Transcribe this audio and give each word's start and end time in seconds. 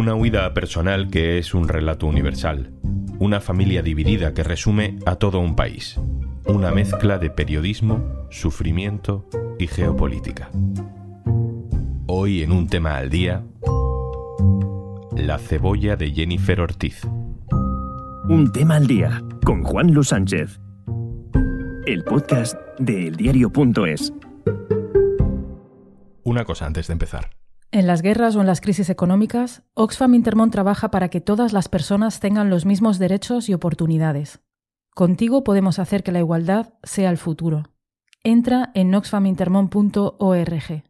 Una 0.00 0.14
huida 0.14 0.54
personal 0.54 1.10
que 1.10 1.36
es 1.36 1.52
un 1.52 1.68
relato 1.68 2.06
universal. 2.06 2.72
Una 3.18 3.38
familia 3.38 3.82
dividida 3.82 4.32
que 4.32 4.42
resume 4.42 4.98
a 5.04 5.16
todo 5.16 5.40
un 5.40 5.54
país. 5.54 6.00
Una 6.46 6.70
mezcla 6.70 7.18
de 7.18 7.28
periodismo, 7.28 8.26
sufrimiento 8.30 9.28
y 9.58 9.66
geopolítica. 9.66 10.48
Hoy 12.06 12.42
en 12.42 12.50
un 12.50 12.66
tema 12.66 12.96
al 12.96 13.10
día, 13.10 13.44
la 15.18 15.36
cebolla 15.36 15.96
de 15.96 16.12
Jennifer 16.12 16.62
Ortiz. 16.62 17.06
Un 18.30 18.50
tema 18.54 18.76
al 18.76 18.86
día 18.86 19.22
con 19.44 19.62
Juan 19.64 19.92
Luis 19.92 20.08
Sánchez. 20.08 20.58
El 21.84 22.04
podcast 22.04 22.56
de 22.78 23.08
eldiario.es. 23.08 24.14
Una 26.24 26.46
cosa 26.46 26.64
antes 26.64 26.86
de 26.86 26.94
empezar. 26.94 27.39
En 27.72 27.86
las 27.86 28.02
guerras 28.02 28.34
o 28.34 28.40
en 28.40 28.48
las 28.48 28.60
crisis 28.60 28.90
económicas, 28.90 29.62
Oxfam 29.74 30.14
Intermón 30.14 30.50
trabaja 30.50 30.90
para 30.90 31.08
que 31.08 31.20
todas 31.20 31.52
las 31.52 31.68
personas 31.68 32.18
tengan 32.18 32.50
los 32.50 32.66
mismos 32.66 32.98
derechos 32.98 33.48
y 33.48 33.54
oportunidades. 33.54 34.40
Contigo 34.92 35.44
podemos 35.44 35.78
hacer 35.78 36.02
que 36.02 36.10
la 36.10 36.18
igualdad 36.18 36.74
sea 36.82 37.10
el 37.10 37.16
futuro. 37.16 37.62
Entra 38.24 38.72
en 38.74 38.92
oxfamintermon.org. 38.92 40.82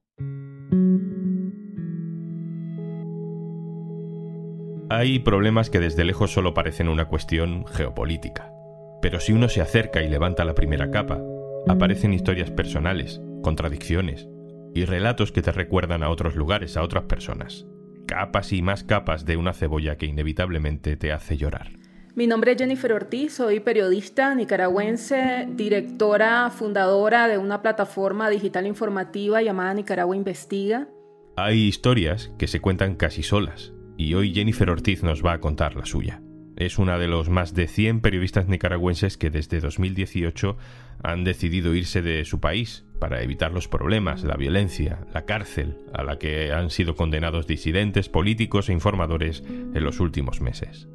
Hay 4.88 5.18
problemas 5.18 5.68
que 5.68 5.80
desde 5.80 6.04
lejos 6.04 6.32
solo 6.32 6.54
parecen 6.54 6.88
una 6.88 7.08
cuestión 7.08 7.66
geopolítica. 7.66 8.54
Pero 9.02 9.20
si 9.20 9.34
uno 9.34 9.50
se 9.50 9.60
acerca 9.60 10.02
y 10.02 10.08
levanta 10.08 10.46
la 10.46 10.54
primera 10.54 10.90
capa, 10.90 11.20
aparecen 11.68 12.14
historias 12.14 12.50
personales, 12.50 13.20
contradicciones, 13.42 14.29
y 14.74 14.84
relatos 14.84 15.32
que 15.32 15.42
te 15.42 15.52
recuerdan 15.52 16.02
a 16.02 16.10
otros 16.10 16.36
lugares, 16.36 16.76
a 16.76 16.82
otras 16.82 17.04
personas. 17.04 17.66
Capas 18.06 18.52
y 18.52 18.62
más 18.62 18.84
capas 18.84 19.24
de 19.24 19.36
una 19.36 19.52
cebolla 19.52 19.96
que 19.96 20.06
inevitablemente 20.06 20.96
te 20.96 21.12
hace 21.12 21.36
llorar. 21.36 21.70
Mi 22.16 22.26
nombre 22.26 22.52
es 22.52 22.58
Jennifer 22.58 22.92
Ortiz, 22.92 23.34
soy 23.34 23.60
periodista 23.60 24.34
nicaragüense, 24.34 25.46
directora, 25.50 26.50
fundadora 26.50 27.28
de 27.28 27.38
una 27.38 27.62
plataforma 27.62 28.28
digital 28.28 28.66
informativa 28.66 29.40
llamada 29.42 29.74
Nicaragua 29.74 30.16
Investiga. 30.16 30.88
Hay 31.36 31.68
historias 31.68 32.32
que 32.36 32.48
se 32.48 32.60
cuentan 32.60 32.96
casi 32.96 33.22
solas, 33.22 33.72
y 33.96 34.14
hoy 34.14 34.34
Jennifer 34.34 34.68
Ortiz 34.70 35.02
nos 35.04 35.24
va 35.24 35.34
a 35.34 35.40
contar 35.40 35.76
la 35.76 35.86
suya. 35.86 36.20
Es 36.60 36.78
una 36.78 36.98
de 36.98 37.08
los 37.08 37.30
más 37.30 37.54
de 37.54 37.66
100 37.66 38.02
periodistas 38.02 38.46
nicaragüenses 38.46 39.16
que 39.16 39.30
desde 39.30 39.60
2018 39.60 40.58
han 41.02 41.24
decidido 41.24 41.74
irse 41.74 42.02
de 42.02 42.26
su 42.26 42.38
país 42.38 42.84
para 42.98 43.22
evitar 43.22 43.50
los 43.50 43.66
problemas, 43.66 44.24
la 44.24 44.36
violencia, 44.36 44.98
la 45.14 45.24
cárcel 45.24 45.78
a 45.94 46.04
la 46.04 46.18
que 46.18 46.52
han 46.52 46.68
sido 46.68 46.96
condenados 46.96 47.46
disidentes, 47.46 48.10
políticos 48.10 48.68
e 48.68 48.74
informadores 48.74 49.42
en 49.48 49.82
los 49.82 50.00
últimos 50.00 50.42
meses. 50.42 50.86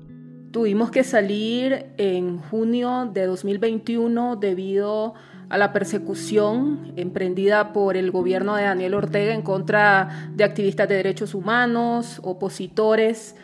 Tuvimos 0.52 0.92
que 0.92 1.04
salir 1.04 1.88
en 1.98 2.38
junio 2.38 3.10
de 3.12 3.26
2021 3.26 4.36
debido 4.36 5.16
a 5.50 5.58
la 5.58 5.74
persecución 5.74 6.94
emprendida 6.96 7.74
por 7.74 7.98
el 7.98 8.12
gobierno 8.12 8.56
de 8.56 8.66
Daniel 8.66 8.94
Ortega 8.94 9.34
en 9.34 9.42
contra 9.42 10.30
de 10.36 10.44
activistas 10.44 10.88
de 10.88 10.96
derechos 10.96 11.34
humanos, 11.34 12.22
opositores, 12.24 13.36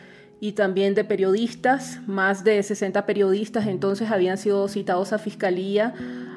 y 0.41 0.53
también 0.53 0.95
de 0.95 1.05
periodistas. 1.05 1.99
Más 2.07 2.43
de 2.43 2.61
60 2.61 3.05
periodistas 3.05 3.67
entonces 3.67 4.11
habían 4.11 4.37
sido 4.37 4.67
citados 4.67 5.13
a 5.13 5.19
fiscalía 5.19 5.93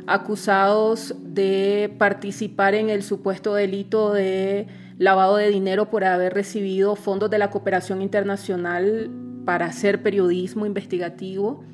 acusados 0.06 1.14
de 1.22 1.92
participar 1.98 2.74
en 2.74 2.90
el 2.90 3.02
supuesto 3.02 3.54
delito 3.54 4.12
de 4.12 4.68
lavado 4.98 5.36
de 5.36 5.48
dinero 5.48 5.90
por 5.90 6.04
haber 6.04 6.34
recibido 6.34 6.94
fondos 6.94 7.30
de 7.30 7.38
la 7.38 7.50
cooperación 7.50 8.02
internacional 8.02 9.10
para 9.46 9.64
hacer 9.64 10.02
periodismo 10.02 10.66
investigativo. 10.66 11.64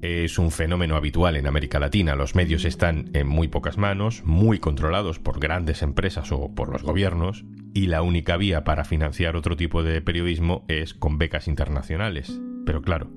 Es 0.00 0.38
un 0.38 0.52
fenómeno 0.52 0.94
habitual 0.94 1.34
en 1.34 1.48
América 1.48 1.80
Latina. 1.80 2.14
Los 2.14 2.36
medios 2.36 2.64
están 2.64 3.10
en 3.14 3.26
muy 3.26 3.48
pocas 3.48 3.78
manos, 3.78 4.22
muy 4.24 4.60
controlados 4.60 5.18
por 5.18 5.40
grandes 5.40 5.82
empresas 5.82 6.30
o 6.30 6.54
por 6.54 6.68
los 6.68 6.84
gobiernos, 6.84 7.44
y 7.74 7.88
la 7.88 8.02
única 8.02 8.36
vía 8.36 8.62
para 8.62 8.84
financiar 8.84 9.34
otro 9.34 9.56
tipo 9.56 9.82
de 9.82 10.00
periodismo 10.00 10.64
es 10.68 10.94
con 10.94 11.18
becas 11.18 11.48
internacionales. 11.48 12.40
Pero 12.64 12.80
claro, 12.80 13.10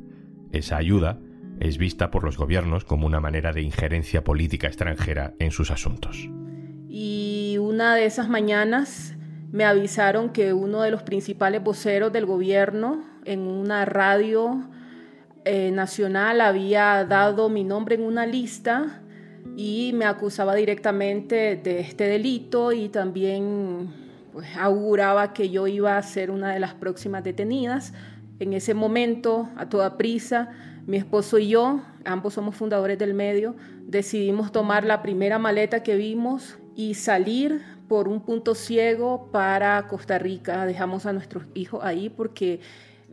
esa 0.52 0.78
ayuda 0.78 1.20
es 1.60 1.78
vista 1.78 2.10
por 2.10 2.24
los 2.24 2.38
gobiernos 2.38 2.84
como 2.84 3.06
una 3.06 3.20
manera 3.20 3.54
de 3.54 3.62
injerencia 3.62 4.24
política 4.24 4.66
extranjera 4.66 5.36
en 5.38 5.52
sus 5.52 5.70
asuntos. 5.70 6.30
Y 6.90 7.58
una 7.60 7.94
de 7.94 8.06
esas 8.06 8.28
mañanas 8.28 9.16
me 9.52 9.66
avisaron 9.66 10.30
que 10.30 10.54
uno 10.54 10.82
de 10.82 10.90
los 10.90 11.04
principales 11.04 11.62
voceros 11.62 12.12
del 12.12 12.26
gobierno 12.26 13.04
en 13.24 13.42
una 13.42 13.86
radio 13.86 14.68
eh, 15.44 15.72
nacional 15.72 16.40
había 16.42 17.04
dado 17.06 17.50
mi 17.50 17.64
nombre 17.64 17.96
en 17.96 18.04
una 18.04 18.26
lista 18.26 19.02
y 19.58 19.92
me 19.94 20.06
acusaba 20.06 20.56
directamente 20.56 21.56
de 21.56 21.80
este 21.80 22.06
delito 22.06 22.72
y 22.72 22.90
también 22.90 23.90
pues, 24.34 24.48
auguraba 24.58 25.34
que 25.34 25.50
yo 25.50 25.68
iba 25.68 25.98
a 25.98 26.04
ser 26.04 26.32
una 26.32 26.54
de 26.54 26.60
las 26.60 26.74
próximas 26.76 27.24
detenidas. 27.24 27.94
En 28.40 28.54
ese 28.54 28.74
momento, 28.74 29.50
a 29.58 29.68
toda 29.68 29.98
prisa, 29.98 30.50
mi 30.88 30.98
esposo 30.98 31.38
y 31.38 31.50
yo, 31.50 31.82
ambos 32.06 32.36
somos 32.36 32.56
fundadores 32.56 32.98
del 32.98 33.14
medio, 33.14 33.56
decidimos 33.86 34.52
tomar 34.52 34.84
la 34.84 35.02
primera 35.02 35.38
maleta 35.38 35.84
que 35.84 35.96
vimos 35.96 36.58
y 36.76 36.94
salir 36.94 37.62
por 37.88 38.08
un 38.08 38.22
punto 38.22 38.56
ciego 38.56 39.30
para 39.32 39.88
Costa 39.88 40.18
Rica. 40.18 40.66
Dejamos 40.66 41.06
a 41.06 41.14
nuestros 41.14 41.44
hijos 41.54 41.82
ahí 41.84 42.10
porque 42.10 42.62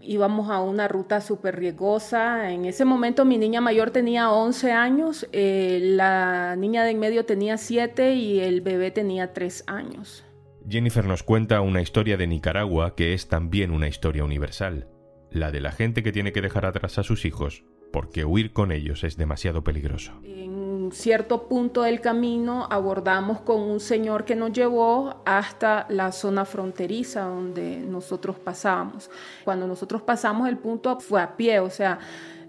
íbamos 0.03 0.51
a 0.51 0.61
una 0.61 0.89
ruta 0.89 1.21
súper 1.21 1.57
riesgosa. 1.57 2.51
En 2.51 2.65
ese 2.65 2.85
momento 2.85 3.25
mi 3.25 3.39
niña 3.39 3.61
mayor 3.61 3.91
tenía 3.91 4.31
11 4.31 4.73
años, 4.73 5.29
eh, 5.33 5.81
la 5.83 6.57
niña 6.57 6.85
de 6.85 6.91
en 6.91 6.99
medio 6.99 7.25
tenía 7.25 7.57
7 7.57 8.15
y 8.15 8.41
el 8.41 8.61
bebé 8.61 8.91
tenía 8.91 9.33
3 9.33 9.65
años. 9.67 10.25
Jennifer 10.69 11.05
nos 11.05 11.23
cuenta 11.23 11.61
una 11.61 11.81
historia 11.81 12.17
de 12.17 12.27
Nicaragua 12.27 12.95
que 12.95 13.15
es 13.15 13.29
también 13.29 13.71
una 13.71 13.89
historia 13.89 14.25
universal, 14.25 14.89
la 15.31 15.51
de 15.51 15.61
la 15.61 15.73
gente 15.73 16.03
que 16.03 16.13
tiene 16.13 16.33
que 16.33 16.43
dejar 16.43 16.67
atrás 16.67 16.99
a 16.99 17.03
sus 17.03 17.25
hijos 17.25 17.65
porque 17.93 18.25
huir 18.25 18.53
con 18.53 18.73
ellos 18.73 19.05
es 19.05 19.17
demasiado 19.17 19.65
peligroso. 19.65 20.13
En 20.25 20.58
cierto 20.93 21.49
punto 21.49 21.83
del 21.83 22.01
camino 22.01 22.67
abordamos 22.71 23.41
con 23.41 23.61
un 23.61 23.81
señor 23.81 24.25
que 24.25 24.35
nos 24.35 24.53
llevó 24.53 25.23
hasta 25.25 25.87
la 25.89 26.13
zona 26.13 26.45
fronteriza 26.45 27.23
donde 27.23 27.79
nosotros 27.79 28.39
pasábamos. 28.39 29.11
Cuando 29.45 29.67
nosotros 29.67 30.03
pasamos 30.03 30.49
el 30.49 30.59
punto 30.59 31.01
fue 31.01 31.21
a 31.21 31.37
pie, 31.37 31.61
o 31.61 31.71
sea, 31.71 31.99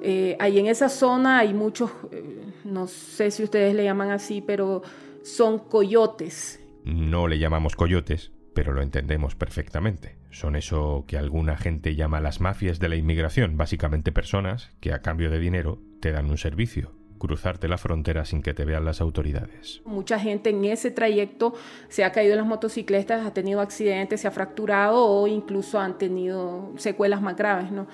eh, 0.01 0.37
ahí 0.39 0.59
en 0.59 0.67
esa 0.67 0.89
zona 0.89 1.39
hay 1.39 1.53
muchos, 1.53 1.91
eh, 2.11 2.41
no 2.63 2.87
sé 2.87 3.31
si 3.31 3.43
ustedes 3.43 3.75
le 3.75 3.83
llaman 3.83 4.11
así, 4.11 4.41
pero 4.41 4.81
son 5.23 5.59
coyotes 5.59 6.59
no 6.89 7.27
le 7.27 7.39
llamamos 7.39 7.75
coyotes, 7.75 8.31
pero 8.53 8.73
lo 8.73 8.81
entendemos 8.81 9.35
perfectamente. 9.35 10.17
Son 10.31 10.55
eso 10.55 11.05
que 11.07 11.17
alguna 11.17 11.57
gente 11.57 11.95
llama 11.95 12.19
las 12.19 12.41
mafias 12.41 12.79
de 12.79 12.89
la 12.89 12.95
inmigración, 12.95 13.57
básicamente 13.57 14.11
personas 14.11 14.71
que 14.79 14.93
a 14.93 15.01
cambio 15.01 15.29
de 15.29 15.39
dinero 15.39 15.79
te 16.01 16.11
dan 16.11 16.29
un 16.29 16.37
servicio, 16.37 16.93
cruzarte 17.19 17.67
la 17.67 17.77
frontera 17.77 18.25
sin 18.25 18.41
que 18.41 18.53
te 18.53 18.65
vean 18.65 18.85
las 18.85 19.01
autoridades. 19.01 19.81
Mucha 19.85 20.17
gente 20.17 20.49
en 20.49 20.65
ese 20.65 20.89
trayecto 20.89 21.53
se 21.89 22.03
ha 22.03 22.11
caído 22.11 22.33
en 22.33 22.39
las 22.39 22.47
motocicletas, 22.47 23.27
ha 23.27 23.33
tenido 23.33 23.61
accidentes, 23.61 24.21
se 24.21 24.27
ha 24.27 24.31
fracturado 24.31 25.05
o 25.05 25.27
incluso 25.27 25.79
han 25.79 25.97
tenido 25.97 26.71
secuelas 26.77 27.21
más 27.21 27.35
graves. 27.35 27.71
¿no? 27.71 27.87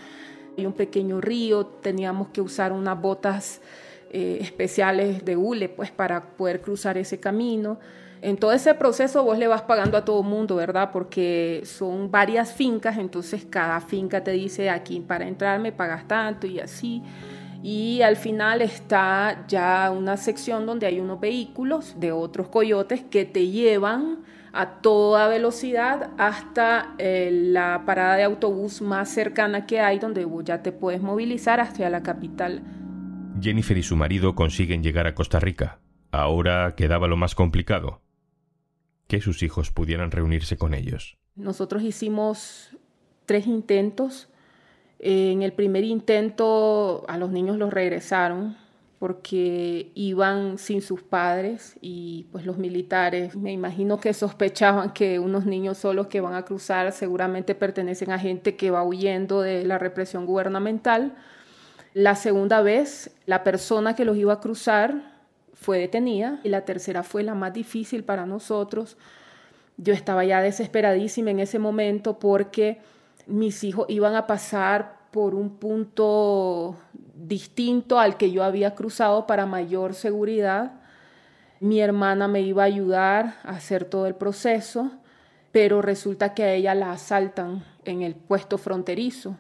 Hay 0.58 0.66
un 0.66 0.74
pequeño 0.74 1.20
río, 1.20 1.66
teníamos 1.66 2.30
que 2.30 2.40
usar 2.40 2.72
unas 2.72 3.02
botas 3.02 3.62
eh, 4.12 4.38
especiales 4.40 5.26
de 5.26 5.36
hule 5.36 5.68
pues, 5.68 5.92
para 5.92 6.38
poder 6.38 6.62
cruzar 6.62 6.98
ese 6.98 7.20
camino. 7.20 7.80
En 8.22 8.38
todo 8.38 8.54
ese 8.54 8.74
proceso 8.74 9.24
vos 9.24 9.38
le 9.38 9.48
vas 9.48 9.64
pagando 9.64 9.98
a 9.98 10.06
todo 10.06 10.22
el 10.22 10.28
mundo, 10.28 10.56
¿verdad? 10.56 10.90
Porque 10.92 11.62
son 11.66 12.10
varias 12.10 12.54
fincas, 12.54 12.98
entonces 12.98 13.46
cada 13.48 13.82
finca 13.82 14.24
te 14.24 14.32
dice 14.32 14.70
aquí 14.70 15.00
para 15.00 15.28
entrar 15.28 15.60
me 15.60 15.72
pagas 15.72 16.08
tanto 16.08 16.48
y 16.48 16.60
así. 16.60 17.04
Y 17.68 18.04
al 18.04 18.16
final 18.16 18.62
está 18.62 19.44
ya 19.48 19.90
una 19.90 20.18
sección 20.18 20.68
donde 20.68 20.86
hay 20.86 21.00
unos 21.00 21.20
vehículos 21.20 22.00
de 22.00 22.12
otros 22.12 22.48
coyotes 22.50 23.02
que 23.02 23.26
te 23.26 23.48
llevan 23.48 24.20
a 24.54 24.82
toda 24.82 25.28
velocidad 25.30 26.12
hasta 26.20 26.94
eh, 27.00 27.32
la 27.34 27.82
parada 27.84 28.18
de 28.18 28.24
autobús 28.24 28.84
más 28.84 29.10
cercana 29.10 29.66
que 29.66 29.80
hay, 29.80 29.98
donde 29.98 30.28
ya 30.44 30.62
te 30.62 30.72
puedes 30.74 31.02
movilizar 31.02 31.60
hacia 31.60 31.90
la 31.90 32.04
capital. 32.04 32.62
Jennifer 33.42 33.76
y 33.76 33.82
su 33.82 33.96
marido 33.96 34.36
consiguen 34.36 34.84
llegar 34.84 35.08
a 35.08 35.16
Costa 35.16 35.40
Rica. 35.40 35.80
Ahora 36.12 36.76
quedaba 36.76 37.08
lo 37.08 37.18
más 37.18 37.34
complicado, 37.34 38.00
que 39.08 39.22
sus 39.22 39.42
hijos 39.42 39.72
pudieran 39.72 40.12
reunirse 40.12 40.56
con 40.56 40.76
ellos. 40.76 41.18
Nosotros 41.34 41.82
hicimos 41.82 42.78
tres 43.26 43.48
intentos. 43.48 44.30
En 45.08 45.44
el 45.44 45.54
primer 45.54 45.84
intento 45.84 47.06
a 47.08 47.20
los 47.20 47.30
niños 47.30 47.58
los 47.58 47.72
regresaron 47.72 48.58
porque 48.98 49.92
iban 49.94 50.58
sin 50.58 50.82
sus 50.82 51.04
padres 51.04 51.78
y 51.80 52.26
pues 52.32 52.44
los 52.44 52.58
militares 52.58 53.36
me 53.36 53.52
imagino 53.52 54.00
que 54.00 54.16
sospechaban 54.16 54.94
que 54.94 55.20
unos 55.20 55.46
niños 55.46 55.78
solos 55.78 56.08
que 56.08 56.22
van 56.22 56.34
a 56.34 56.44
cruzar 56.44 56.92
seguramente 56.92 57.54
pertenecen 57.54 58.12
a 58.12 58.18
gente 58.18 58.56
que 58.56 58.72
va 58.72 58.82
huyendo 58.82 59.42
de 59.42 59.64
la 59.64 59.78
represión 59.78 60.26
gubernamental. 60.26 61.14
La 61.94 62.16
segunda 62.16 62.64
vez, 62.64 63.16
la 63.28 63.44
persona 63.44 63.96
que 63.96 64.06
los 64.06 64.18
iba 64.18 64.34
a 64.34 64.40
cruzar 64.40 65.22
fue 65.54 65.78
detenida 65.78 66.40
y 66.44 66.50
la 66.50 66.66
tercera 66.66 67.04
fue 67.04 67.22
la 67.22 67.36
más 67.36 67.54
difícil 67.54 68.04
para 68.04 68.26
nosotros. 68.26 68.98
Yo 69.78 69.94
estaba 69.94 70.26
ya 70.26 70.42
desesperadísima 70.42 71.30
en 71.30 71.42
ese 71.42 71.60
momento 71.60 72.18
porque 72.18 72.80
mis 73.28 73.64
hijos 73.64 73.86
iban 73.88 74.16
a 74.16 74.26
pasar 74.26 74.95
por 75.16 75.34
un 75.34 75.52
punto 75.52 76.76
distinto 77.14 78.00
al 78.00 78.18
que 78.18 78.32
yo 78.32 78.44
había 78.44 78.76
cruzado 78.76 79.26
para 79.26 79.46
mayor 79.46 79.94
seguridad. 79.94 80.74
Mi 81.62 81.80
hermana 81.80 82.28
me 82.28 82.42
iba 82.42 82.64
a 82.64 82.66
ayudar 82.66 83.36
a 83.46 83.52
hacer 83.52 83.86
todo 83.86 84.08
el 84.08 84.16
proceso, 84.16 84.92
pero 85.54 85.82
resulta 85.82 86.34
que 86.34 86.44
a 86.44 86.54
ella 86.54 86.76
la 86.76 86.92
asaltan 86.92 87.64
en 87.86 88.02
el 88.02 88.14
puesto 88.14 88.58
fronterizo 88.58 89.38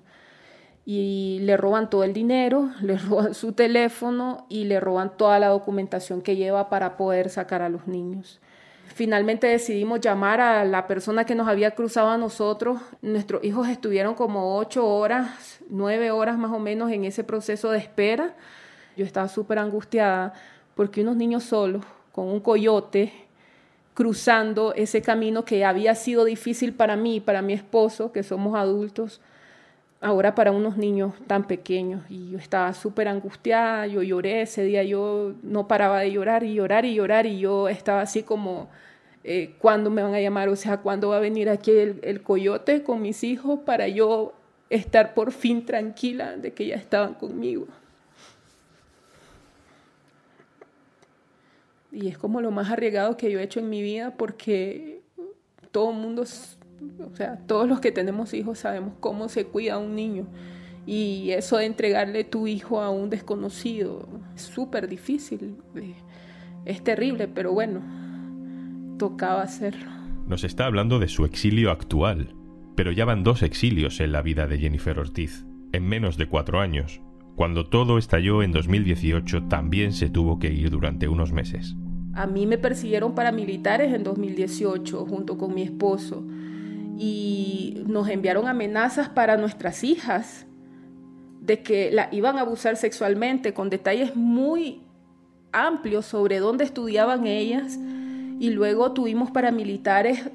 y 0.86 1.39
le 1.42 1.57
roban 1.57 1.89
todo 1.89 2.06
el 2.06 2.13
dinero, 2.13 2.69
le 2.81 2.98
roban 2.98 3.33
su 3.33 3.51
teléfono 3.51 4.45
y 4.48 4.63
le 4.63 4.80
roban 4.80 5.18
toda 5.18 5.39
la 5.39 5.50
documentación 5.50 6.22
que 6.22 6.38
lleva 6.38 6.69
para 6.69 6.95
poder 6.95 7.30
sacar 7.30 7.62
a 7.62 7.68
los 7.68 7.86
niños. 7.86 8.39
Finalmente 8.94 9.48
decidimos 9.48 10.00
llamar 10.00 10.40
a 10.40 10.64
la 10.64 10.88
persona 10.88 11.26
que 11.26 11.36
nos 11.36 11.48
había 11.48 11.72
cruzado 11.72 12.10
a 12.10 12.18
nosotros. 12.18 12.80
Nuestros 13.02 13.44
hijos 13.44 13.68
estuvieron 13.68 14.16
como 14.16 14.58
ocho 14.58 14.88
horas, 14.88 15.60
nueve 15.70 16.12
horas 16.12 16.38
más 16.38 16.52
o 16.52 16.60
menos 16.60 16.92
en 16.92 17.04
ese 17.04 17.24
proceso 17.24 17.72
de 17.72 17.80
espera. 17.80 18.36
Yo 18.96 19.06
estaba 19.06 19.28
súper 19.28 19.60
angustiada 19.60 20.34
porque 20.76 21.02
unos 21.02 21.16
niños 21.16 21.44
solos, 21.44 21.84
con 22.12 22.28
un 22.28 22.40
coyote, 22.40 23.12
cruzando 23.94 24.74
ese 24.74 25.02
camino 25.02 25.46
que 25.46 25.66
había 25.66 25.96
sido 25.96 26.26
difícil 26.26 26.74
para 26.74 26.96
mí 26.96 27.16
y 27.16 27.20
para 27.22 27.42
mi 27.42 27.54
esposo, 27.54 28.12
que 28.12 28.24
somos 28.24 28.56
adultos, 28.56 29.22
ahora 30.06 30.36
para 30.36 30.52
unos 30.52 30.78
niños 30.78 31.13
tan 31.25 31.48
pequeños. 31.48 32.04
Y 32.10 32.30
yo 32.30 32.38
estaba 32.38 32.72
súper 32.74 33.07
angustiada, 33.07 33.88
yo 33.88 34.04
lloré 34.04 34.44
ese 34.44 34.63
día, 34.63 34.84
yo 34.84 35.34
no 35.42 35.68
paraba 35.68 36.02
de 36.02 36.12
llorar 36.12 36.44
y 36.44 36.54
llorar 36.54 36.86
y 36.86 36.94
llorar 36.94 37.25
y 37.25 37.40
yo 37.40 37.68
estaba 37.68 38.02
así 38.02 38.22
como, 38.22 38.69
eh, 39.24 39.56
¿cuándo 39.57 39.90
me 39.90 40.04
van 40.04 40.13
a 40.13 40.22
llamar? 40.22 40.48
O 40.50 40.56
sea, 40.56 40.78
¿cuándo 40.78 41.10
va 41.10 41.18
a 41.18 41.19
venir 41.19 41.50
aquí 41.50 41.72
el, 41.72 42.00
el 42.04 42.22
coyote 42.22 42.84
con 42.84 43.02
mis 43.02 43.24
hijos 43.24 43.62
para 43.66 43.88
yo 43.88 44.34
estar 44.69 45.16
por 45.16 45.31
fin 45.31 45.66
tranquila 45.66 46.38
de 46.38 46.54
que 46.54 46.68
ya 46.68 46.75
estaban 46.75 47.16
conmigo? 47.16 47.66
Y 51.92 52.10
es 52.10 52.18
como 52.19 52.42
lo 52.42 52.51
más 52.51 52.69
arriesgado 52.69 53.18
que 53.18 53.31
yo 53.31 53.40
he 53.40 53.44
hecho 53.44 53.60
en 53.60 53.69
mi 53.72 53.81
vida 53.81 54.13
porque 54.16 55.01
todo 55.72 55.90
el 55.90 55.98
mundo 55.98 56.25
o 57.00 57.16
sea, 57.16 57.38
todos 57.48 57.68
los 57.68 57.80
que 57.80 57.92
tenemos 57.92 58.33
hijos 58.33 58.60
sabemos 58.60 58.94
cómo 59.00 59.30
se 59.30 59.45
cuida 59.45 59.75
a 59.75 59.77
un 59.77 59.95
niño. 59.95 60.27
Y 60.86 61.31
eso 61.31 61.57
de 61.57 61.66
entregarle 61.66 62.24
tu 62.24 62.48
hijo 62.48 62.81
a 62.81 62.89
un 62.92 63.10
desconocido 63.10 64.07
es 64.36 64.44
súper 64.44 64.88
difícil. 64.88 65.57
Eh, 65.75 65.95
es 66.66 66.83
terrible, 66.83 67.27
pero 67.27 67.54
bueno, 67.54 67.81
tocaba 68.98 69.42
hacerlo. 69.42 69.89
Nos 70.27 70.44
está 70.44 70.66
hablando 70.66 71.00
de 71.00 71.07
su 71.07 71.25
exilio 71.25 71.72
actual, 71.72 72.36
pero 72.75 72.92
ya 72.92 73.06
van 73.06 73.24
dos 73.24 73.42
exilios 73.42 74.00
en 74.00 74.12
la 74.12 74.22
vida 74.22 74.48
de 74.48 74.60
Jennifer 74.60 75.00
Ortiz, 75.00 75.45
en 75.72 75.88
menos 75.88 76.18
de 76.18 76.27
cuatro 76.27 76.60
años. 76.60 77.01
Cuando 77.36 77.68
todo 77.68 77.98
estalló 77.98 78.44
en 78.44 78.51
2018 78.51 79.48
también 79.48 79.92
se 79.92 80.10
tuvo 80.10 80.39
que 80.39 80.54
ir 80.54 80.69
durante 80.69 81.07
unos 81.07 81.33
meses. 81.33 81.75
A 82.13 82.27
mí 82.27 82.45
me 82.48 82.57
persiguieron 82.57 83.13
paramilitares 83.13 83.94
en 83.94 84.04
2018 84.04 85.06
junto 85.06 85.38
con 85.38 85.54
mi 85.54 85.63
esposo 85.63 86.24
y 86.97 87.83
nos 87.88 88.07
enviaron 88.09 88.47
amenazas 88.47 89.09
para 89.09 89.38
nuestras 89.38 89.83
hijas 89.83 90.45
de 91.42 91.62
que 91.62 91.92
la 91.92 92.09
iban 92.12 92.38
a 92.38 92.42
abusar 92.42 92.75
sexualmente 92.77 93.53
con 93.53 93.69
detalles 93.69 94.15
muy 94.15 94.81
amplios 95.51 96.06
sobre 96.06 96.39
dónde 96.39 96.63
estudiaban 96.63 97.27
ellas 97.27 97.77
y 98.39 98.50
luego 98.50 98.92
tuvimos 98.92 99.31
paramilitares 99.31 100.30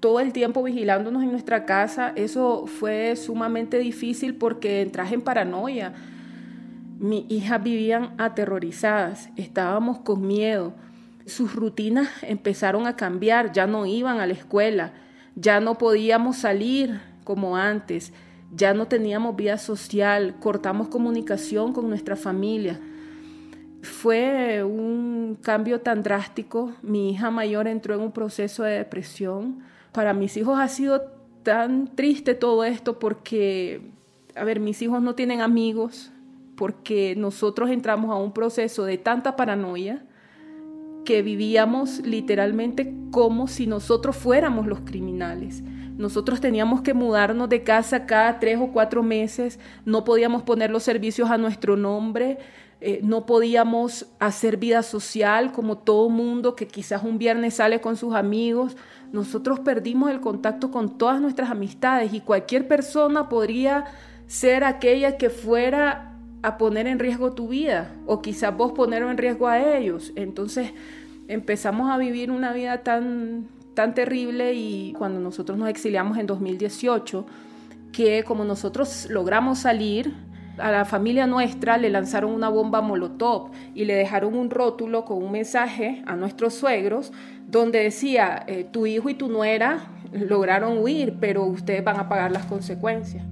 todo 0.00 0.20
el 0.20 0.32
tiempo 0.32 0.62
vigilándonos 0.62 1.22
en 1.22 1.32
nuestra 1.32 1.64
casa. 1.64 2.12
Eso 2.14 2.66
fue 2.66 3.16
sumamente 3.16 3.78
difícil 3.78 4.34
porque 4.34 4.82
entras 4.82 5.12
en 5.12 5.22
paranoia. 5.22 5.92
Mis 6.98 7.30
hijas 7.30 7.62
vivían 7.62 8.14
aterrorizadas, 8.18 9.30
estábamos 9.36 9.98
con 9.98 10.26
miedo. 10.26 10.72
Sus 11.26 11.54
rutinas 11.54 12.08
empezaron 12.22 12.86
a 12.86 12.96
cambiar, 12.96 13.52
ya 13.52 13.66
no 13.66 13.86
iban 13.86 14.20
a 14.20 14.26
la 14.26 14.32
escuela 14.32 14.92
ya 15.40 15.60
no 15.60 15.78
podíamos 15.78 16.38
salir 16.38 17.00
como 17.24 17.56
antes, 17.56 18.12
ya 18.54 18.74
no 18.74 18.88
teníamos 18.88 19.36
vida 19.36 19.58
social, 19.58 20.36
cortamos 20.40 20.88
comunicación 20.88 21.72
con 21.72 21.88
nuestra 21.88 22.16
familia. 22.16 22.80
Fue 23.82 24.64
un 24.64 25.38
cambio 25.40 25.80
tan 25.80 26.02
drástico. 26.02 26.72
Mi 26.82 27.10
hija 27.10 27.30
mayor 27.30 27.68
entró 27.68 27.94
en 27.94 28.00
un 28.00 28.12
proceso 28.12 28.64
de 28.64 28.78
depresión. 28.78 29.60
Para 29.92 30.12
mis 30.12 30.36
hijos 30.36 30.58
ha 30.58 30.66
sido 30.68 31.02
tan 31.44 31.94
triste 31.94 32.34
todo 32.34 32.64
esto 32.64 32.98
porque, 32.98 33.82
a 34.34 34.44
ver, 34.44 34.58
mis 34.58 34.82
hijos 34.82 35.00
no 35.02 35.14
tienen 35.14 35.40
amigos, 35.40 36.10
porque 36.56 37.14
nosotros 37.16 37.70
entramos 37.70 38.10
a 38.10 38.16
un 38.16 38.32
proceso 38.32 38.84
de 38.84 38.98
tanta 38.98 39.36
paranoia 39.36 40.02
vivíamos 41.22 42.00
literalmente 42.00 42.94
como 43.10 43.48
si 43.48 43.66
nosotros 43.66 44.16
fuéramos 44.16 44.66
los 44.66 44.80
criminales. 44.80 45.62
Nosotros 45.96 46.40
teníamos 46.40 46.82
que 46.82 46.94
mudarnos 46.94 47.48
de 47.48 47.64
casa 47.64 48.06
cada 48.06 48.38
tres 48.38 48.58
o 48.60 48.68
cuatro 48.68 49.02
meses, 49.02 49.58
no 49.84 50.04
podíamos 50.04 50.44
poner 50.44 50.70
los 50.70 50.84
servicios 50.84 51.28
a 51.30 51.38
nuestro 51.38 51.76
nombre, 51.76 52.38
eh, 52.80 53.00
no 53.02 53.26
podíamos 53.26 54.06
hacer 54.20 54.56
vida 54.56 54.84
social 54.84 55.50
como 55.50 55.78
todo 55.78 56.08
mundo 56.08 56.54
que 56.54 56.68
quizás 56.68 57.02
un 57.02 57.18
viernes 57.18 57.54
sale 57.54 57.80
con 57.80 57.96
sus 57.96 58.14
amigos. 58.14 58.76
Nosotros 59.10 59.58
perdimos 59.58 60.10
el 60.10 60.20
contacto 60.20 60.70
con 60.70 60.96
todas 60.98 61.20
nuestras 61.20 61.50
amistades 61.50 62.14
y 62.14 62.20
cualquier 62.20 62.68
persona 62.68 63.28
podría 63.28 63.86
ser 64.28 64.62
aquella 64.62 65.16
que 65.16 65.30
fuera 65.30 66.14
a 66.42 66.56
poner 66.56 66.86
en 66.86 67.00
riesgo 67.00 67.32
tu 67.32 67.48
vida 67.48 67.92
o 68.06 68.22
quizás 68.22 68.56
vos 68.56 68.70
ponerlo 68.72 69.10
en 69.10 69.18
riesgo 69.18 69.48
a 69.48 69.76
ellos. 69.76 70.12
Entonces 70.14 70.72
empezamos 71.28 71.90
a 71.90 71.98
vivir 71.98 72.30
una 72.30 72.52
vida 72.52 72.82
tan, 72.82 73.48
tan 73.74 73.94
terrible 73.94 74.54
y 74.54 74.94
cuando 74.98 75.20
nosotros 75.20 75.56
nos 75.56 75.68
exiliamos 75.68 76.18
en 76.18 76.26
2018, 76.26 77.26
que 77.92 78.24
como 78.24 78.44
nosotros 78.44 79.06
logramos 79.10 79.60
salir, 79.60 80.14
a 80.58 80.72
la 80.72 80.84
familia 80.84 81.28
nuestra 81.28 81.78
le 81.78 81.88
lanzaron 81.88 82.32
una 82.32 82.48
bomba 82.48 82.80
molotov 82.80 83.50
y 83.74 83.84
le 83.84 83.94
dejaron 83.94 84.34
un 84.34 84.50
rótulo 84.50 85.04
con 85.04 85.22
un 85.22 85.30
mensaje 85.30 86.02
a 86.06 86.16
nuestros 86.16 86.54
suegros 86.54 87.12
donde 87.46 87.82
decía, 87.82 88.42
eh, 88.46 88.64
tu 88.64 88.86
hijo 88.86 89.08
y 89.08 89.14
tu 89.14 89.28
nuera 89.28 89.92
lograron 90.12 90.78
huir, 90.78 91.16
pero 91.20 91.44
ustedes 91.44 91.84
van 91.84 92.00
a 92.00 92.08
pagar 92.08 92.32
las 92.32 92.44
consecuencias. 92.46 93.24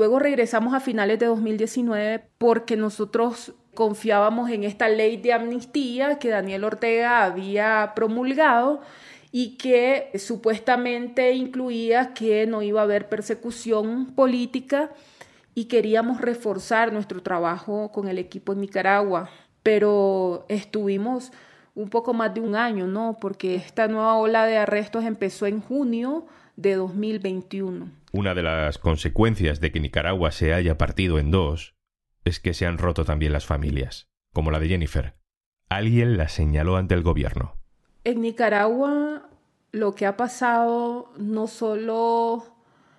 Luego 0.00 0.18
regresamos 0.18 0.72
a 0.72 0.80
finales 0.80 1.18
de 1.18 1.26
2019 1.26 2.24
porque 2.38 2.74
nosotros 2.74 3.52
confiábamos 3.74 4.48
en 4.48 4.64
esta 4.64 4.88
ley 4.88 5.18
de 5.18 5.34
amnistía 5.34 6.18
que 6.18 6.30
Daniel 6.30 6.64
Ortega 6.64 7.22
había 7.22 7.92
promulgado 7.94 8.80
y 9.30 9.58
que 9.58 10.10
supuestamente 10.14 11.32
incluía 11.34 12.14
que 12.14 12.46
no 12.46 12.62
iba 12.62 12.80
a 12.80 12.84
haber 12.84 13.10
persecución 13.10 14.06
política 14.14 14.88
y 15.54 15.66
queríamos 15.66 16.22
reforzar 16.22 16.94
nuestro 16.94 17.22
trabajo 17.22 17.92
con 17.92 18.08
el 18.08 18.16
equipo 18.16 18.54
en 18.54 18.62
Nicaragua. 18.62 19.28
Pero 19.62 20.46
estuvimos 20.48 21.30
un 21.74 21.90
poco 21.90 22.14
más 22.14 22.32
de 22.32 22.40
un 22.40 22.56
año, 22.56 22.86
¿no? 22.86 23.18
Porque 23.20 23.54
esta 23.54 23.86
nueva 23.86 24.16
ola 24.16 24.46
de 24.46 24.56
arrestos 24.56 25.04
empezó 25.04 25.44
en 25.44 25.60
junio 25.60 26.24
de 26.56 26.76
2021. 26.76 27.99
Una 28.12 28.34
de 28.34 28.42
las 28.42 28.78
consecuencias 28.78 29.60
de 29.60 29.70
que 29.70 29.78
Nicaragua 29.78 30.32
se 30.32 30.52
haya 30.52 30.76
partido 30.76 31.20
en 31.20 31.30
dos 31.30 31.76
es 32.24 32.40
que 32.40 32.54
se 32.54 32.66
han 32.66 32.78
roto 32.78 33.04
también 33.04 33.32
las 33.32 33.46
familias, 33.46 34.08
como 34.32 34.50
la 34.50 34.58
de 34.58 34.68
Jennifer. 34.68 35.14
Alguien 35.68 36.16
la 36.16 36.28
señaló 36.28 36.76
ante 36.76 36.94
el 36.94 37.02
gobierno. 37.02 37.54
En 38.02 38.20
Nicaragua 38.20 39.28
lo 39.70 39.94
que 39.94 40.06
ha 40.06 40.16
pasado 40.16 41.12
no 41.18 41.46
solo 41.46 42.44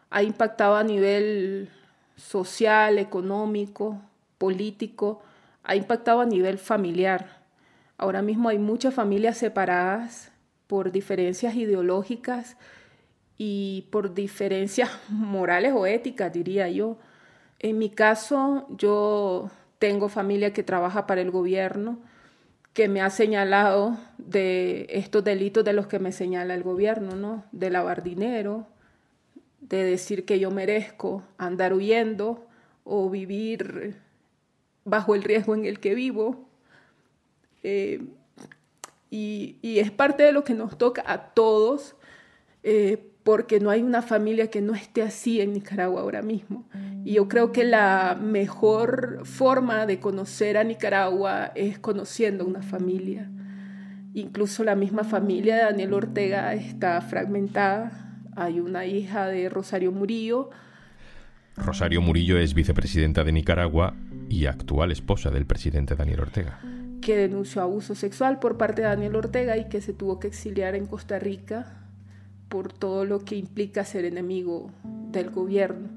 ha 0.10 0.24
impactado 0.24 0.78
a 0.78 0.84
nivel 0.84 1.70
social, 2.16 2.98
económico, 2.98 4.02
político, 4.38 5.22
ha 5.64 5.76
impactado 5.76 6.22
a 6.22 6.26
nivel 6.26 6.58
familiar. 6.58 7.44
Ahora 7.98 8.22
mismo 8.22 8.48
hay 8.48 8.60
muchas 8.60 8.94
familias 8.94 9.38
separadas 9.38 10.32
por 10.68 10.94
diferencias 10.94 11.56
ideológicas 11.56 12.56
y 13.44 13.88
por 13.90 14.14
diferencias 14.14 14.92
morales 15.10 15.74
o 15.76 15.88
éticas, 15.88 16.32
diría 16.32 16.70
yo. 16.70 17.00
En 17.58 17.80
mi 17.80 17.90
caso, 17.90 18.68
yo 18.70 19.50
tengo 19.80 20.10
familia 20.10 20.54
que 20.54 20.62
trabaja 20.62 21.08
para 21.08 21.22
el 21.22 21.32
gobierno, 21.32 21.98
que 22.74 22.88
me 22.88 23.02
ha 23.02 23.10
señalado 23.10 23.98
de 24.20 24.86
estos 24.92 25.24
delitos 25.24 25.66
de 25.66 25.74
los 25.74 25.88
que 25.88 25.98
me 25.98 26.12
señala 26.12 26.54
el 26.54 26.62
gobierno, 26.62 27.16
¿no? 27.16 27.44
De 27.52 27.72
lavar 27.72 28.04
dinero, 28.04 28.68
de 29.60 29.86
decir 29.86 30.24
que 30.24 30.38
yo 30.38 30.52
merezco 30.52 31.24
andar 31.40 31.74
huyendo 31.74 32.46
o 32.84 33.10
vivir 33.10 33.96
bajo 34.86 35.16
el 35.16 35.24
riesgo 35.24 35.56
en 35.56 35.66
el 35.66 35.80
que 35.80 35.96
vivo. 35.96 36.48
Eh, 37.64 38.04
y, 39.10 39.58
es 39.64 39.90
parte 39.90 40.22
de 40.22 40.32
lo 40.32 40.44
que 40.44 40.54
nos 40.54 40.78
toca 40.78 41.04
a 41.08 41.34
todos, 41.34 41.96
eh, 42.62 43.11
porque 43.24 43.60
no 43.60 43.70
hay 43.70 43.84
una 43.84 44.02
familia 44.02 44.48
que 44.48 44.62
no 44.62 44.74
esté 44.74 45.04
así 45.04 45.42
en 45.42 45.54
Nicaragua 45.54 46.02
ahora 46.02 46.22
mismo. 46.22 46.68
Y 47.04 47.14
yo 47.14 47.28
creo 47.28 47.52
que 47.52 47.64
la 47.64 48.18
mejor 48.20 49.22
forma 49.24 49.86
de 49.86 50.00
conocer 50.00 50.58
a 50.58 50.64
Nicaragua 50.64 51.52
es 51.56 51.78
conociendo 51.78 52.46
una 52.46 52.64
familia. 52.64 53.30
Incluso 54.14 54.64
la 54.64 54.76
misma 54.76 55.04
familia 55.04 55.56
de 55.56 55.64
Daniel 55.64 55.94
Ortega 55.94 56.54
está 56.54 57.00
fragmentada. 57.02 58.20
Hay 58.36 58.60
una 58.60 58.86
hija 58.86 59.28
de 59.28 59.50
Rosario 59.50 59.92
Murillo. 59.92 60.50
Rosario 61.56 62.02
Murillo 62.02 62.38
es 62.38 62.54
vicepresidenta 62.54 63.24
de 63.24 63.32
Nicaragua 63.32 63.94
y 64.30 64.48
actual 64.48 64.92
esposa 64.92 65.30
del 65.30 65.46
presidente 65.46 65.96
Daniel 65.96 66.22
Ortega. 66.22 66.60
Que 67.02 67.18
denunció 67.18 67.62
abuso 67.62 67.94
sexual 67.94 68.40
por 68.40 68.58
parte 68.58 68.82
de 68.82 68.88
Daniel 68.88 69.16
Ortega 69.16 69.58
y 69.58 69.70
que 69.70 69.82
se 69.82 69.94
tuvo 69.94 70.20
que 70.20 70.28
exiliar 70.28 70.76
en 70.76 70.88
Costa 70.88 71.20
Rica 71.20 71.81
por 72.52 72.74
todo 72.74 73.06
lo 73.06 73.24
que 73.24 73.38
implica 73.38 73.86
ser 73.86 74.04
enemigo 74.04 74.70
del 75.10 75.30
gobierno. 75.30 75.88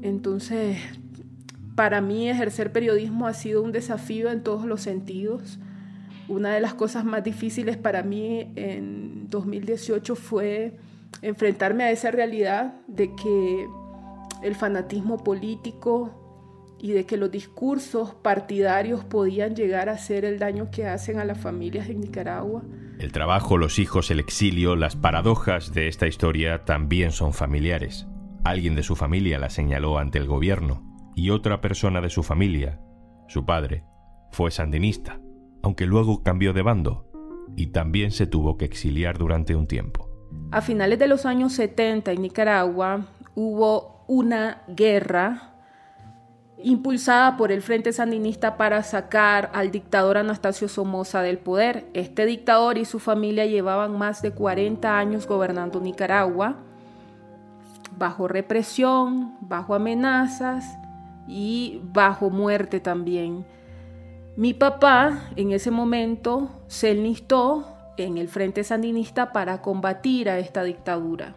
Entonces, 0.00 0.78
para 1.74 2.00
mí 2.00 2.30
ejercer 2.30 2.72
periodismo 2.72 3.26
ha 3.26 3.34
sido 3.34 3.62
un 3.62 3.72
desafío 3.72 4.32
en 4.32 4.42
todos 4.42 4.64
los 4.64 4.80
sentidos. 4.80 5.58
Una 6.28 6.54
de 6.54 6.60
las 6.60 6.72
cosas 6.72 7.04
más 7.04 7.22
difíciles 7.22 7.76
para 7.76 8.02
mí 8.02 8.50
en 8.56 9.28
2018 9.28 10.16
fue 10.16 10.78
enfrentarme 11.20 11.84
a 11.84 11.90
esa 11.90 12.10
realidad 12.10 12.74
de 12.86 13.14
que 13.14 13.68
el 14.42 14.54
fanatismo 14.54 15.22
político 15.22 16.10
y 16.78 16.92
de 16.92 17.04
que 17.04 17.18
los 17.18 17.30
discursos 17.30 18.14
partidarios 18.14 19.04
podían 19.04 19.54
llegar 19.54 19.90
a 19.90 19.92
hacer 19.92 20.24
el 20.24 20.38
daño 20.38 20.70
que 20.70 20.86
hacen 20.86 21.18
a 21.18 21.24
las 21.26 21.38
familias 21.38 21.90
en 21.90 22.00
Nicaragua. 22.00 22.62
El 22.98 23.12
trabajo, 23.12 23.58
los 23.58 23.78
hijos, 23.78 24.10
el 24.10 24.20
exilio, 24.20 24.74
las 24.74 24.96
paradojas 24.96 25.74
de 25.74 25.88
esta 25.88 26.06
historia 26.06 26.64
también 26.64 27.12
son 27.12 27.34
familiares. 27.34 28.06
Alguien 28.42 28.74
de 28.74 28.82
su 28.82 28.96
familia 28.96 29.38
la 29.38 29.50
señaló 29.50 29.98
ante 29.98 30.18
el 30.18 30.26
gobierno 30.26 30.82
y 31.14 31.30
otra 31.30 31.60
persona 31.60 32.00
de 32.00 32.08
su 32.08 32.22
familia, 32.22 32.80
su 33.28 33.44
padre, 33.44 33.84
fue 34.30 34.50
sandinista, 34.50 35.20
aunque 35.62 35.84
luego 35.84 36.22
cambió 36.22 36.52
de 36.52 36.62
bando 36.62 37.10
y 37.54 37.68
también 37.68 38.12
se 38.12 38.26
tuvo 38.26 38.56
que 38.56 38.64
exiliar 38.64 39.18
durante 39.18 39.54
un 39.54 39.66
tiempo. 39.66 40.08
A 40.50 40.62
finales 40.62 40.98
de 40.98 41.08
los 41.08 41.26
años 41.26 41.52
70 41.52 42.12
en 42.12 42.22
Nicaragua 42.22 43.08
hubo 43.34 44.04
una 44.08 44.62
guerra 44.68 45.55
impulsada 46.62 47.36
por 47.36 47.52
el 47.52 47.62
Frente 47.62 47.92
Sandinista 47.92 48.56
para 48.56 48.82
sacar 48.82 49.50
al 49.52 49.70
dictador 49.70 50.16
Anastasio 50.16 50.68
Somoza 50.68 51.22
del 51.22 51.38
poder. 51.38 51.86
Este 51.94 52.26
dictador 52.26 52.78
y 52.78 52.84
su 52.84 52.98
familia 52.98 53.46
llevaban 53.46 53.96
más 53.98 54.22
de 54.22 54.32
40 54.32 54.98
años 54.98 55.26
gobernando 55.26 55.80
Nicaragua, 55.80 56.56
bajo 57.98 58.28
represión, 58.28 59.36
bajo 59.40 59.74
amenazas 59.74 60.64
y 61.28 61.80
bajo 61.92 62.30
muerte 62.30 62.80
también. 62.80 63.46
Mi 64.36 64.54
papá 64.54 65.30
en 65.36 65.52
ese 65.52 65.70
momento 65.70 66.50
se 66.66 66.90
enlistó 66.90 67.66
en 67.96 68.18
el 68.18 68.28
Frente 68.28 68.64
Sandinista 68.64 69.32
para 69.32 69.62
combatir 69.62 70.28
a 70.28 70.38
esta 70.38 70.62
dictadura. 70.62 71.34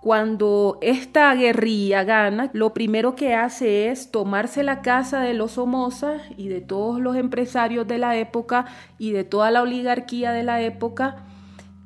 Cuando 0.00 0.78
esta 0.80 1.34
guerrilla 1.34 2.04
gana, 2.04 2.50
lo 2.52 2.72
primero 2.72 3.16
que 3.16 3.34
hace 3.34 3.90
es 3.90 4.10
tomarse 4.10 4.62
la 4.62 4.80
casa 4.80 5.20
de 5.20 5.34
los 5.34 5.52
Somoza 5.52 6.18
y 6.36 6.48
de 6.48 6.60
todos 6.60 7.00
los 7.00 7.16
empresarios 7.16 7.86
de 7.88 7.98
la 7.98 8.16
época 8.16 8.66
y 8.96 9.10
de 9.10 9.24
toda 9.24 9.50
la 9.50 9.62
oligarquía 9.62 10.32
de 10.32 10.44
la 10.44 10.62
época 10.62 11.24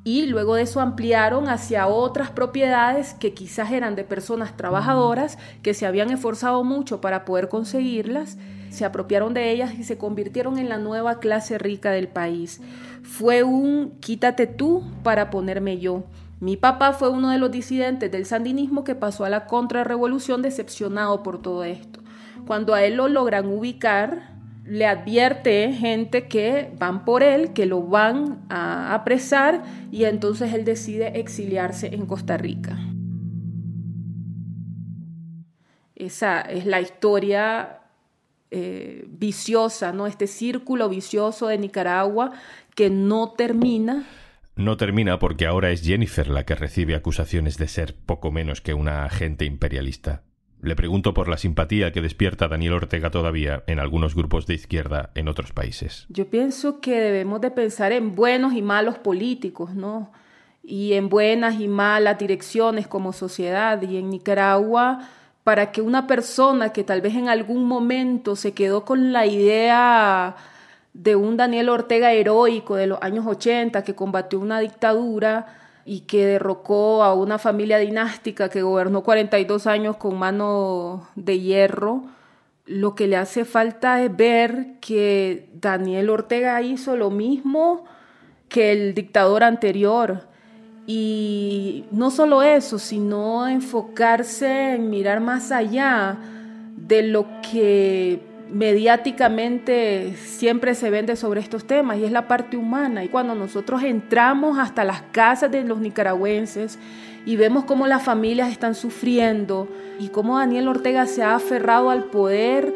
y 0.05 0.25
luego 0.25 0.55
de 0.55 0.63
eso 0.63 0.81
ampliaron 0.81 1.47
hacia 1.47 1.87
otras 1.87 2.29
propiedades 2.29 3.13
que 3.13 3.33
quizás 3.33 3.71
eran 3.71 3.95
de 3.95 4.03
personas 4.03 4.57
trabajadoras 4.57 5.37
que 5.61 5.73
se 5.73 5.85
habían 5.85 6.11
esforzado 6.11 6.63
mucho 6.65 6.99
para 6.99 7.23
poder 7.23 7.47
conseguirlas, 7.47 8.37
se 8.69 8.83
apropiaron 8.83 9.33
de 9.33 9.51
ellas 9.51 9.73
y 9.75 9.85
se 9.85 9.97
convirtieron 9.97 10.57
en 10.57 10.67
la 10.67 10.77
nueva 10.77 11.19
clase 11.19 11.57
rica 11.57 11.91
del 11.91 12.09
país. 12.09 12.59
Fue 13.01 13.43
un 13.43 13.91
quítate 14.01 14.45
tú 14.45 14.83
para 15.03 15.29
ponerme 15.29 15.79
yo. 15.79 16.03
Mi 16.43 16.57
papá 16.57 16.91
fue 16.91 17.07
uno 17.07 17.29
de 17.29 17.37
los 17.37 17.51
disidentes 17.51 18.11
del 18.11 18.25
sandinismo 18.25 18.83
que 18.83 18.95
pasó 18.95 19.23
a 19.23 19.29
la 19.29 19.45
contrarrevolución 19.45 20.41
decepcionado 20.41 21.23
por 21.23 21.41
todo 21.41 21.63
esto. 21.63 22.01
Cuando 22.45 22.73
a 22.73 22.83
él 22.83 22.95
lo 22.95 23.07
logran 23.07 23.47
ubicar, 23.47 24.35
le 24.65 24.85
advierte 24.85 25.71
gente 25.71 26.27
que 26.27 26.73
van 26.77 27.05
por 27.05 27.23
él, 27.23 27.53
que 27.53 27.65
lo 27.65 27.81
van 27.83 28.43
a 28.49 28.93
apresar 28.93 29.63
y 29.89 30.03
entonces 30.03 30.53
él 30.53 30.65
decide 30.65 31.17
exiliarse 31.17 31.95
en 31.95 32.05
Costa 32.07 32.35
Rica. 32.35 32.77
Esa 35.95 36.41
es 36.41 36.65
la 36.65 36.81
historia 36.81 37.79
eh, 38.51 39.05
viciosa, 39.07 39.93
¿no? 39.93 40.07
Este 40.07 40.27
círculo 40.27 40.89
vicioso 40.89 41.47
de 41.47 41.57
Nicaragua 41.57 42.33
que 42.75 42.89
no 42.89 43.31
termina 43.31 44.05
no 44.55 44.77
termina 44.77 45.19
porque 45.19 45.45
ahora 45.45 45.71
es 45.71 45.81
Jennifer 45.81 46.27
la 46.27 46.45
que 46.45 46.55
recibe 46.55 46.95
acusaciones 46.95 47.57
de 47.57 47.67
ser 47.67 47.95
poco 47.95 48.31
menos 48.31 48.61
que 48.61 48.73
una 48.73 49.05
agente 49.05 49.45
imperialista. 49.45 50.23
Le 50.61 50.77
pregunto 50.77 51.13
por 51.13 51.27
la 51.27 51.37
simpatía 51.37 51.91
que 51.91 52.01
despierta 52.01 52.47
Daniel 52.47 52.73
Ortega 52.73 53.11
todavía 53.11 53.63
en 53.67 53.79
algunos 53.79 54.15
grupos 54.15 54.45
de 54.47 54.53
izquierda 54.53 55.11
en 55.13 55.27
otros 55.27 55.51
países. 55.51 56.05
Yo 56.07 56.29
pienso 56.29 56.79
que 56.79 57.01
debemos 57.01 57.41
de 57.41 57.51
pensar 57.51 57.91
en 57.91 58.15
buenos 58.15 58.53
y 58.53 58.61
malos 58.61 58.97
políticos, 58.97 59.75
¿no? 59.75 60.13
Y 60.63 60.93
en 60.93 61.09
buenas 61.09 61.59
y 61.59 61.67
malas 61.67 62.17
direcciones 62.17 62.87
como 62.87 63.11
sociedad. 63.11 63.81
Y 63.81 63.97
en 63.97 64.09
Nicaragua, 64.09 65.09
para 65.43 65.73
que 65.73 65.81
una 65.81 66.07
persona 66.07 66.71
que 66.71 66.85
tal 66.85 67.01
vez 67.01 67.15
en 67.15 67.27
algún 67.27 67.65
momento 67.65 68.37
se 68.37 68.53
quedó 68.53 68.85
con 68.85 69.11
la 69.11 69.25
idea 69.25 70.37
de 70.93 71.15
un 71.15 71.37
Daniel 71.37 71.69
Ortega 71.69 72.13
heroico 72.13 72.75
de 72.75 72.87
los 72.87 72.99
años 73.01 73.25
80 73.25 73.83
que 73.83 73.95
combatió 73.95 74.39
una 74.39 74.59
dictadura 74.59 75.57
y 75.85 76.01
que 76.01 76.25
derrocó 76.25 77.03
a 77.03 77.13
una 77.13 77.39
familia 77.39 77.77
dinástica 77.77 78.49
que 78.49 78.61
gobernó 78.61 79.03
42 79.03 79.67
años 79.67 79.97
con 79.97 80.17
mano 80.17 81.09
de 81.15 81.39
hierro, 81.39 82.03
lo 82.65 82.95
que 82.95 83.07
le 83.07 83.17
hace 83.17 83.43
falta 83.43 84.01
es 84.01 84.15
ver 84.15 84.75
que 84.79 85.49
Daniel 85.53 86.09
Ortega 86.09 86.61
hizo 86.61 86.95
lo 86.95 87.09
mismo 87.09 87.83
que 88.47 88.71
el 88.71 88.93
dictador 88.93 89.43
anterior. 89.43 90.27
Y 90.85 91.85
no 91.91 92.11
solo 92.11 92.43
eso, 92.43 92.77
sino 92.79 93.47
enfocarse 93.47 94.75
en 94.75 94.89
mirar 94.89 95.19
más 95.19 95.51
allá 95.51 96.17
de 96.75 97.03
lo 97.03 97.25
que 97.41 98.21
mediáticamente 98.53 100.15
siempre 100.15 100.75
se 100.75 100.89
vende 100.89 101.15
sobre 101.15 101.41
estos 101.41 101.65
temas 101.65 101.97
y 101.97 102.05
es 102.05 102.11
la 102.11 102.27
parte 102.27 102.55
humana. 102.55 103.03
Y 103.03 103.09
cuando 103.09 103.35
nosotros 103.35 103.83
entramos 103.83 104.59
hasta 104.59 104.83
las 104.83 105.01
casas 105.11 105.51
de 105.51 105.63
los 105.63 105.79
nicaragüenses 105.79 106.77
y 107.25 107.35
vemos 107.35 107.65
cómo 107.65 107.87
las 107.87 108.03
familias 108.03 108.51
están 108.51 108.75
sufriendo 108.75 109.67
y 109.99 110.09
cómo 110.09 110.37
Daniel 110.37 110.67
Ortega 110.67 111.05
se 111.07 111.23
ha 111.23 111.35
aferrado 111.35 111.89
al 111.89 112.05
poder 112.05 112.73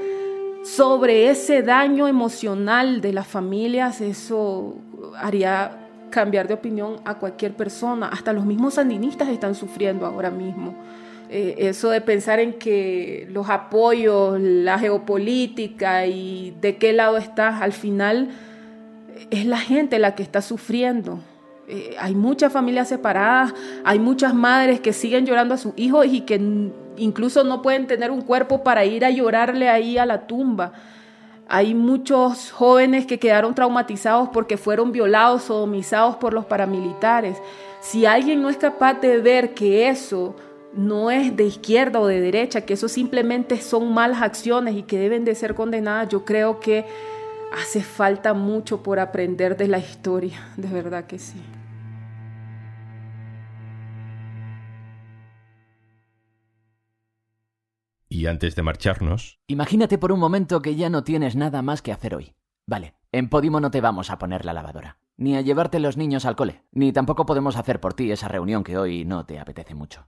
sobre 0.64 1.30
ese 1.30 1.62
daño 1.62 2.08
emocional 2.08 3.00
de 3.00 3.14
las 3.14 3.28
familias, 3.28 4.02
eso 4.02 4.76
haría 5.16 5.88
cambiar 6.10 6.48
de 6.48 6.56
opinión 6.56 6.98
a 7.06 7.16
cualquier 7.16 7.54
persona. 7.54 8.08
Hasta 8.08 8.34
los 8.34 8.46
mismos 8.46 8.74
sandinistas 8.74 9.30
están 9.30 9.56
sufriendo 9.56 10.06
ahora 10.06 10.32
mismo. 10.32 10.76
Eh, 11.30 11.56
eso 11.58 11.90
de 11.90 12.00
pensar 12.00 12.40
en 12.40 12.54
que 12.54 13.28
los 13.32 13.50
apoyos, 13.50 14.40
la 14.40 14.80
geopolítica 14.80 16.06
y 16.06 16.56
de 16.62 16.78
qué 16.78 16.94
lado 16.94 17.18
estás, 17.18 17.62
al 17.62 17.74
final 17.74 18.30
es 19.30 19.46
la 19.46 19.58
gente 19.58 20.00
la 20.00 20.16
que 20.16 20.24
está 20.24 20.42
sufriendo. 20.42 21.20
Eh, 21.68 21.96
hay 22.00 22.16
muchas 22.16 22.54
familias 22.54 22.88
separadas, 22.88 23.54
hay 23.84 24.00
muchas 24.00 24.34
madres 24.34 24.80
que 24.80 24.94
siguen 24.94 25.26
llorando 25.26 25.54
a 25.54 25.58
sus 25.58 25.74
hijos 25.76 26.06
y 26.10 26.22
que 26.22 26.40
incluso 26.96 27.44
no 27.44 27.62
pueden 27.62 27.88
tener 27.88 28.10
un 28.10 28.22
cuerpo 28.22 28.64
para 28.64 28.86
ir 28.86 29.04
a 29.04 29.10
llorarle 29.10 29.68
ahí 29.68 29.98
a 29.98 30.06
la 30.06 30.28
tumba. 30.28 30.72
Hay 31.50 31.74
muchos 31.74 32.52
jóvenes 32.52 33.06
que 33.06 33.20
quedaron 33.20 33.54
traumatizados 33.54 34.30
porque 34.30 34.56
fueron 34.56 34.94
violados, 34.94 35.44
sodomizados 35.44 36.16
por 36.18 36.34
los 36.34 36.46
paramilitares. 36.46 37.38
Si 37.82 38.06
alguien 38.06 38.42
no 38.42 38.50
es 38.50 38.58
capaz 38.58 38.96
de 38.96 39.20
ver 39.20 39.54
que 39.54 39.90
eso 39.90 40.36
no 40.74 41.12
es 41.12 41.36
de 41.36 41.46
izquierda 41.46 42.00
o 42.00 42.08
de 42.08 42.22
derecha, 42.22 42.62
que 42.62 42.74
eso 42.74 42.88
simplemente 42.88 43.62
son 43.62 43.94
malas 43.94 44.22
acciones 44.22 44.76
y 44.76 44.84
que 44.84 45.00
deben 45.00 45.26
de 45.26 45.36
ser 45.36 45.56
condenadas, 45.56 46.10
yo 46.10 46.26
creo 46.26 46.60
que 46.60 46.86
hace 47.52 47.82
falta 47.82 48.34
mucho 48.34 48.84
por 48.84 49.00
aprender 49.00 49.58
de 49.58 49.68
la 49.68 49.80
historia, 49.80 50.50
de 50.58 50.68
verdad 50.68 51.06
que 51.06 51.20
sí. 51.20 51.42
Y 58.10 58.26
antes 58.26 58.56
de 58.56 58.64
marcharnos... 58.64 59.40
Imagínate 59.48 59.98
por 59.98 60.12
un 60.12 60.20
momento 60.20 60.62
que 60.62 60.76
ya 60.76 60.90
no 60.90 61.04
tienes 61.04 61.36
nada 61.36 61.62
más 61.62 61.82
que 61.82 61.92
hacer 61.92 62.16
hoy. 62.16 62.34
Vale, 62.66 62.96
en 63.12 63.30
Podimo 63.30 63.60
no 63.60 63.70
te 63.70 63.82
vamos 63.82 64.10
a 64.10 64.18
poner 64.18 64.44
la 64.44 64.54
lavadora, 64.54 64.98
ni 65.18 65.36
a 65.36 65.42
llevarte 65.42 65.80
los 65.80 65.98
niños 65.98 66.26
al 66.26 66.36
cole, 66.36 66.64
ni 66.72 66.92
tampoco 66.92 67.26
podemos 67.26 67.56
hacer 67.58 67.80
por 67.80 67.94
ti 67.94 68.12
esa 68.12 68.28
reunión 68.28 68.64
que 68.64 68.78
hoy 68.78 69.06
no 69.06 69.26
te 69.26 69.40
apetece 69.40 69.76
mucho. 69.76 70.08